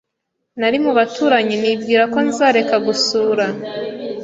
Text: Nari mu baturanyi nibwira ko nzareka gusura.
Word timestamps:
Nari 0.59 0.77
mu 0.83 0.91
baturanyi 0.97 1.55
nibwira 1.61 2.03
ko 2.13 2.19
nzareka 2.27 2.75
gusura. 2.85 3.45